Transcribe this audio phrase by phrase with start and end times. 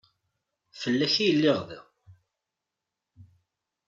[0.79, 1.81] Fell-ak ay lliɣ da.